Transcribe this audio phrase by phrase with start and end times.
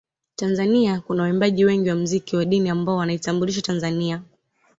[0.35, 4.21] Tanzania kuna waimbaji wengi wa mziki wa dini ambao wanaitambulisha Tanzania